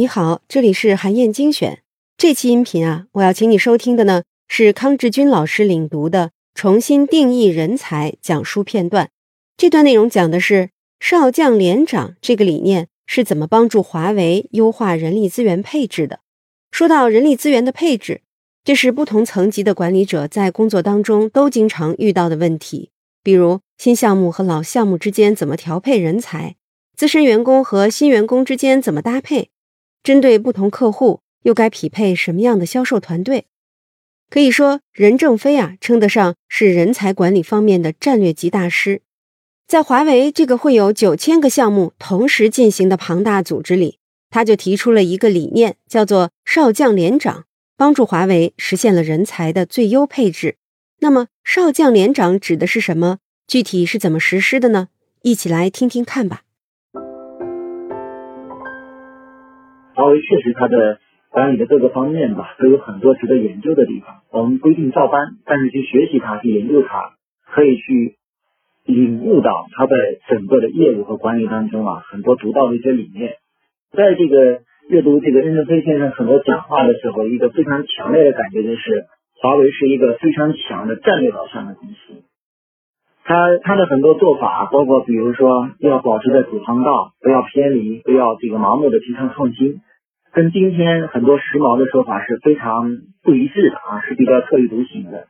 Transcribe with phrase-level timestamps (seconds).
[0.00, 1.82] 你好，这里是韩燕精选。
[2.16, 9.10] 这期音频啊，我要请你收听的呢是康志军老师领读的《重新定义人才》讲书片段。
[9.58, 10.70] 这段内容讲的是
[11.00, 16.20] 少将连长这个理念是怎么帮助华为优化人力资源配置的。
[16.70, 18.22] 说到人力资源的配置，
[18.64, 22.88] 这是不同层级的管理者在工作当中都经常遇到的问题，
[23.22, 26.56] 比如新项目和老项目之间怎么调配人才，
[26.96, 29.50] 资深员工和新员工之间怎么搭配。
[30.02, 33.46] 针对不同客户，又该匹配什么样的销售团队？
[34.30, 39.02] 可以说，任正非啊，称得上是人才管理方面的战略级大师。
[39.66, 43.98] 在华为这个会有九千个项目同时进行的庞大组织里，
[44.30, 47.44] 他就提出了一个理念，叫做“少将连长”，
[47.76, 50.56] 帮助华为实现了人才的最优配置。
[51.00, 53.18] 那么，“少将连长”指的是什么？
[53.46, 54.88] 具体是怎么实施的呢？
[55.22, 56.42] 一起来听听看吧。
[60.00, 60.98] 华为确实它的
[61.30, 64.22] 管理的各个方面吧，都有很多值得研究的地方。
[64.32, 67.12] 我们不一定照搬，但是去学习它，去研究它，
[67.52, 68.16] 可以去
[68.86, 69.94] 领悟到它在
[70.30, 73.34] 整个的业务和管理当中啊，很多独到的一些理念。
[73.92, 79.04] 在这个阅读这个任正非先生很多讲话的时候，一个非常强烈的感觉就是，
[79.42, 82.24] 华为是一个非常强的战略导向的公司。
[83.22, 89.82] 他他的很多做法，包括比如说要保持在主航道，不要偏离，不要这个盲目的提倡创新。
[90.32, 95.26] 跟今天很多时髦的说法是非常不一致的啊，是比较特立独行的。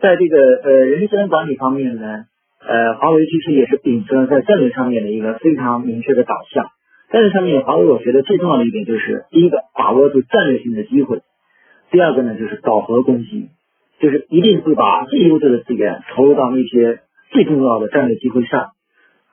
[0.00, 2.24] 在这个呃人力资源管理方面呢，
[2.66, 6.66] 呃，华为其实也是秉承了在战略上面的一个非常明确的导向。
[7.12, 11.20] 战略上面，华为我觉得最重要的一点就是，第一个把握住战略性的机会，
[11.92, 13.50] 第二个呢就是饱和攻击，
[14.00, 16.98] 就是一定会把最优质的资源投入到那些
[17.30, 18.70] 最重要的战略机会上。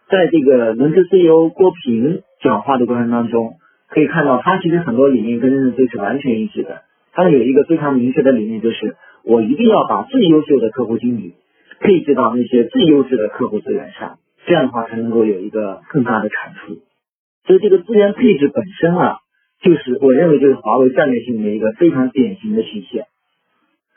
[0.08, 3.56] 在这个轮值 CEO 郭平讲话的过程当中。
[3.94, 6.82] 可以看到，他其实很多理念跟任正非是完全一致的。
[7.12, 11.36] 他有一个非常明确的理念，就是我一定要把最优秀的客户经理
[11.80, 14.18] 配置到那些最优质的客户资源上，
[14.48, 16.80] 这样的话才能够有一个更大的产出。
[17.46, 19.18] 所以这个资源配置本身啊，
[19.62, 23.06] 就是我认为就是华为战略性的一个非常典型的体现。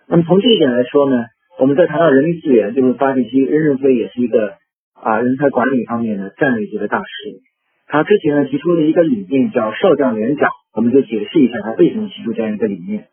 [0.09, 1.25] 那么从这一点来说呢，
[1.59, 4.55] 我们在谈到人力资源，就会发现其实任正非也是一个
[4.93, 7.41] 啊人才管理方面的战略级的大师。
[7.89, 13.07] 他之前呢提出了一个理念叫少将连长，我们就解释一下他为什么提出这样一个理念。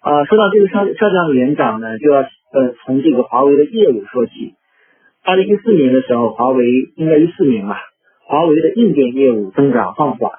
[0.00, 4.54] 啊，说到这个少少将连长呢，就要呃从这个华为的业务说起。
[5.22, 6.66] 二零一四年的时候，华为
[6.96, 7.78] 应该一四年吧，
[8.26, 10.32] 华为的硬件业务增长放缓，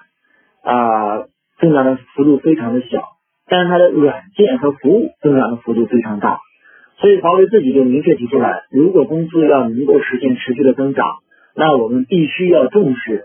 [0.61, 1.25] 啊，
[1.59, 3.01] 增长的幅度非常的小，
[3.47, 6.39] 但是它的软件和服务增长的幅度非常大，
[6.99, 11.07] 所以华为自己就明确提出来，如果公司要能够实现持续的增长。
[11.55, 13.23] 那我们必须要重视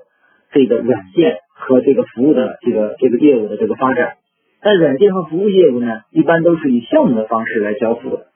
[0.53, 4.15] 这个软件和这个服务的这个这个业务的这个发展。
[4.63, 8.27] 但软件和服务业务呢，一般都是以项目的方式来交付的，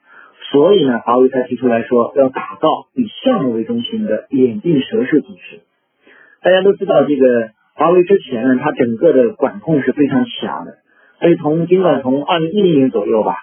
[0.51, 5.61] 所以呢，华为才提出来说要打造以项目为中心的眼镜蛇式组织。
[6.43, 10.79] 大家都知道，这个华为之前呢，它整个的管控是非常强的。
[11.21, 13.37] 所以从尽管从二零一零年左右吧，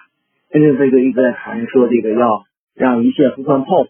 [0.50, 2.42] 任正非就一直在谈说这个要
[2.74, 3.88] 让一线不放炮火。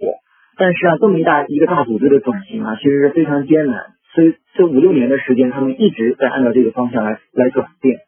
[0.57, 3.81] 但是啊，这么一大一个大组织的转型啊，其实是非常艰难。
[4.15, 8.01] 所以这五六年的时间，他们一直在按照这个方向来来转变。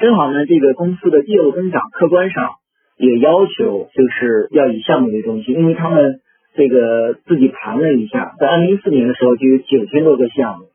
[0.00, 2.50] 正好呢，这个公司的业务增长，客观上
[2.98, 6.20] 也要求就是要以项目为中心，因为他们
[6.54, 10.66] 这个自己盘了一下，在二零一四年的时候就有九千多个项目。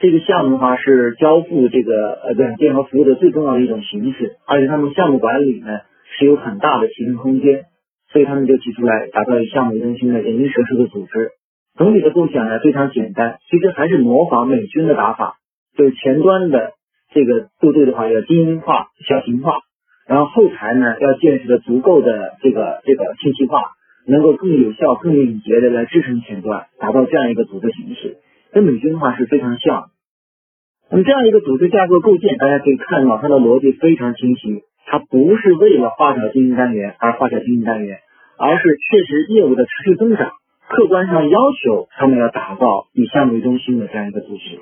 [0.00, 5.80] 这个项目的话是交付这个呃软件和服务的最重要的一种形式，而且他们项目管理呢
[6.18, 7.64] 是有很大的提升空间。
[8.12, 11.30] 所以他们就提出来打造以项目为中心的人力设施的组织。
[11.76, 15.34] 总体的构想呢非常简单，其实还是模仿美军的打法，
[15.76, 16.72] 就是前端的
[17.12, 19.60] 这个部队的话要精英化、小型化，
[20.08, 23.62] 然后后台呢要建设的足够的这个这个信息化，
[24.08, 28.16] 能够更有效、更敏捷的来支撑前端，达到这样一个组织形式，
[28.52, 29.90] 跟美军的话是非常像。
[30.90, 34.62] 那么这样一个组织架构构建，大家可以看到它的逻辑非常清晰。
[34.90, 37.98] 它不是为了划小经营单元而划小经营单元，
[38.38, 40.32] 而是确实业务的持续增长，
[40.66, 44.58] 客观上要求他们要打造以项目为中心的这样一个组织。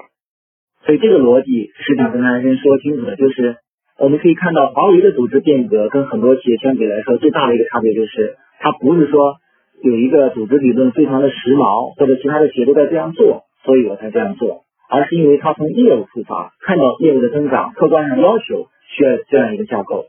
[0.84, 3.56] 所以这个逻辑是想跟大家先说清楚的，就是
[3.99, 9.37] 我们可以看到华为的组织变革跟很多企业相比来说，最大的一个差别就是，它不是说
[9.82, 20.06] 有一个组织理论非常的时髦，或者其他的企业都在这样做，所以我才这样做，而是因为它从业务出发，看到业务的增长，客观上要求需要这样一个架构。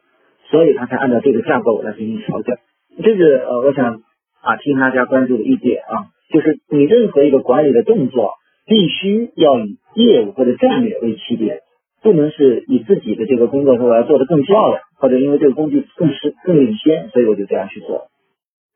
[0.49, 2.57] 所以他才按照这个架构来进行调整，
[3.03, 4.01] 这是呃，我想
[4.41, 8.33] 啊，提醒大家关注的一点啊，就是你任何一个管理的动作，
[8.65, 11.59] 必须要以业务或者战略为起点，
[12.01, 18.07] 不能是以自己的这个工作说我要做得更漂亮，或者因为这个工具更是更领先，所以我就这样去做。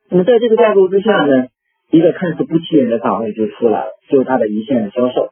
[0.10, 1.48] 那么在这个架构之下呢，
[1.90, 5.30] 一个看似不起眼的岗位就出来了，就是他的一线的销售。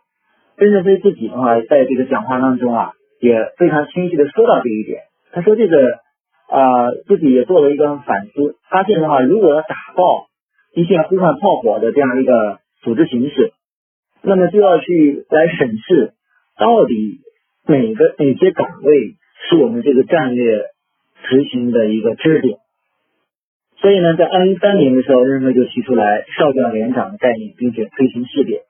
[0.56, 5.02] 任正非自己的话，在这个讲话当中啊，也非常清晰的说到这一点。
[5.32, 6.00] 他说这个
[6.50, 10.28] 啊，自己也做了一个反思，发现的话，如果要打爆
[10.76, 13.54] 一线呼唤炮火的这样一个组织形式，
[14.22, 16.14] 那么就要去来审视
[16.58, 17.22] 到底。
[17.68, 19.14] 哪个哪些岗位
[19.48, 20.64] 是我们这个战略
[21.30, 22.58] 执行的一个支点？
[23.78, 28.62] 所以呢，在二零一三年的时候，任正非就提出来少将连长的概念，并且推行试点。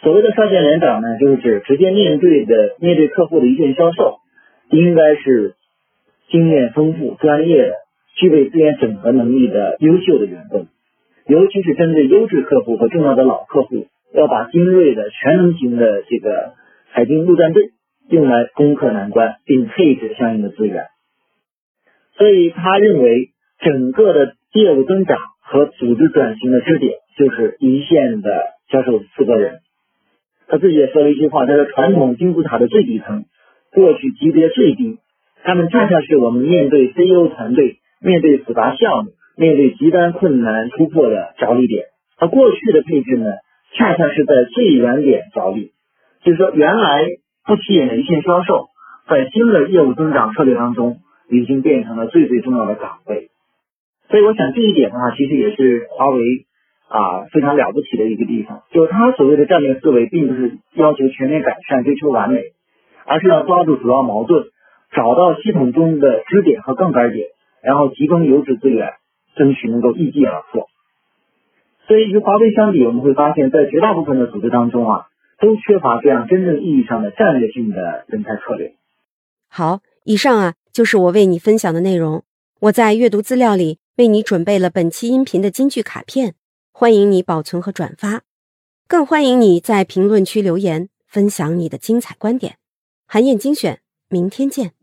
[0.00, 4.16] 所谓的少将连长呢，就是指直接面对的面对客户的一线销售，
[4.70, 5.54] 应该是
[6.28, 7.74] 经验丰富、专业的、
[8.16, 10.66] 具备资源整合能力的优秀的员工，
[11.26, 16.54] 尤其是针对优质客户和重要的老客户，要把精锐的全能型的这个
[16.90, 17.70] 海军陆战队。
[18.10, 20.86] 用来攻克难关，并配置相应的资源。
[22.16, 29.58] 所以他认为，整个的业务增长和组织转型的支点就是一线的销售负责人。
[30.46, 33.26] 他自己也说了一句话：“他说，传统金字塔的最底层，
[33.72, 34.96] 过去级别最低，
[35.44, 41.84] 他们恰恰是我们面对 CEO 团队、面对复杂项目、面对极端困难突破的着力点。
[42.18, 43.26] 而过去的配置呢，
[43.76, 45.72] 恰恰是在最远点着力，
[46.24, 47.06] 就是说原来。”
[47.48, 48.66] 不起眼的一线销售，
[49.08, 50.98] 在新的业务增长策略当中，
[51.30, 53.30] 已经变成了最最重要的岗位。
[54.10, 56.22] 所以，我想这一点的话，其实也是华为
[56.90, 58.64] 啊非常了不起的一个地方。
[58.70, 62.42] 就是他所谓的战略思维，并不是要求全面改善、追求完美，
[63.06, 64.44] 而是要抓住主要矛盾，
[64.94, 67.28] 找到系统中的支点和杠杆点，
[67.62, 68.94] 然后集中优质资源，
[69.36, 70.68] 争取能够一击而破。
[71.86, 75.08] 所以，与华为相比，我们会发现，在绝大部分的组织当中啊。
[75.40, 78.74] 都缺乏这样真正意义上的战略性的人才策略。
[79.48, 82.24] 好，以上啊就是我为你分享的内容。
[82.62, 86.34] 我在阅读资料里为你准备了本期音频的金句卡片，
[86.72, 88.22] 欢迎你保存和转发，
[88.88, 92.56] 更欢迎你在评论区留言分享你的精彩观点。
[93.06, 94.77] 韩燕精选，明天见。